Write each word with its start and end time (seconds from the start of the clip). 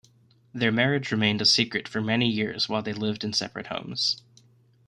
Their 0.51 0.71
marriage 0.71 1.11
remained 1.11 1.43
a 1.43 1.45
secret 1.45 1.87
for 1.87 2.01
many 2.01 2.27
years 2.27 2.67
while 2.67 2.81
they 2.81 2.91
lived 2.91 3.23
in 3.23 3.33
separate 3.33 3.67
homes. 3.67 4.23